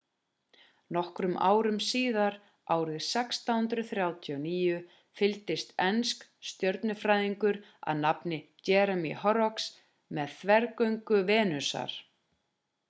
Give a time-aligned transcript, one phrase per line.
[0.95, 2.37] nokkrum árum síðar
[2.75, 4.79] árið 1639
[5.19, 7.61] fylgdist enskur stjörnufræðingur
[7.93, 8.39] að nafni
[8.71, 9.67] jeremiah horrocks
[10.19, 11.99] með þvergöngu venusar